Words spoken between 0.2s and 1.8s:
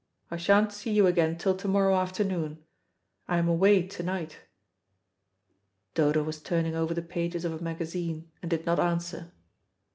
"I sha'n't see you again till to